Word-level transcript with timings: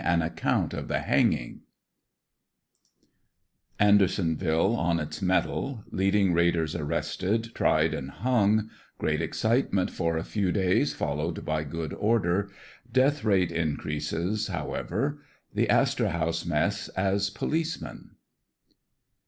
THE 0.01 0.31
RAIDERS 0.43 0.81
PUT 0.81 1.29
DOWN, 1.29 1.61
ANDERSONVILLE 3.79 4.75
ON 4.75 4.99
ITS 4.99 5.21
METAL— 5.21 5.83
LEADING 6.01 6.33
RAIDERS 6.33 6.75
ARRESTED, 6.75 7.53
TRIED 7.53 7.93
AND 7.93 8.09
HUNG— 8.09 8.71
GREAT 8.97 9.21
EXCITEMENT 9.21 9.91
FOR 9.91 10.17
A 10.17 10.23
FEW 10.23 10.51
DAYS, 10.51 10.95
FOL 10.95 11.17
LOWED 11.17 11.45
BY 11.45 11.63
GOOD 11.65 11.93
ORDER— 11.93 12.49
DEATH 12.91 13.23
RATE 13.23 13.51
INCREASES, 13.51 14.47
HOWEVER— 14.47 15.21
THE 15.53 15.69
ASTOR 15.69 16.09
HOUSE 16.09 16.47
MESS 16.47 16.87
AS 16.97 17.29
POLICEMEN. 17.29 18.15